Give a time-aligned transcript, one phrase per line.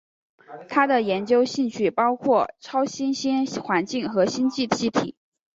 [0.67, 5.15] 他的研究兴趣包括超新星环境和星际气体。